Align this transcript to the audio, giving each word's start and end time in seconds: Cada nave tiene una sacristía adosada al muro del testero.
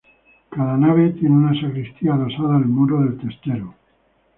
Cada 0.49 0.77
nave 0.79 1.11
tiene 1.11 1.35
una 1.35 1.53
sacristía 1.61 2.15
adosada 2.15 2.55
al 2.55 2.65
muro 2.65 3.01
del 3.01 3.19
testero. 3.19 3.75